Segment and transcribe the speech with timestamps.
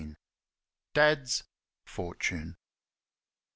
[0.95, 1.43] Dad's
[1.85, 2.55] "Fortune."